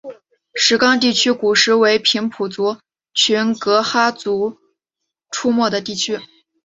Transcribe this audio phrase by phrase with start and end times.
[0.55, 2.75] 石冈地区古时为平埔族
[3.13, 4.57] 群噶哈巫族
[5.29, 6.19] 出没的地区。